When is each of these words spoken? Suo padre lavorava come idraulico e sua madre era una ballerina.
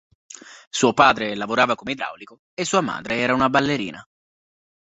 Suo 0.71 0.93
padre 0.95 1.35
lavorava 1.35 1.75
come 1.75 1.91
idraulico 1.91 2.39
e 2.55 2.65
sua 2.65 2.81
madre 2.81 3.19
era 3.19 3.35
una 3.35 3.49
ballerina. 3.49 4.03